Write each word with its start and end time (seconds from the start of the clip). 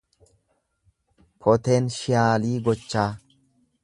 poteenshiyaalii 1.43 2.57
gochaa 2.69 3.09